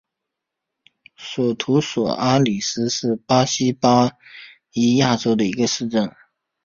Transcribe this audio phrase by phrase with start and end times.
[1.15, 4.13] 索图索阿里斯是巴西巴
[4.71, 6.11] 伊亚州的一个市镇。